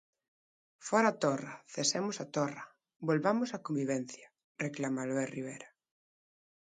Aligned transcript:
Fóra 0.87 1.11
Torra, 1.23 1.53
cesemos 1.73 2.17
a 2.23 2.25
Torra, 2.35 2.65
volvamos 3.09 3.49
á 3.55 3.59
convivencia, 3.67 4.27
reclama 4.65 5.03
Albert 5.05 5.33
Rivera. 5.37 5.69